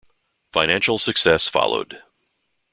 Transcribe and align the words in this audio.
Financial 0.51 0.97
success 0.97 1.47
followed. 1.47 2.01